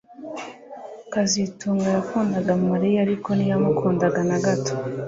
[1.13, 4.73] kazitunga yakundaga Mariya ariko ntiyamukunda na gato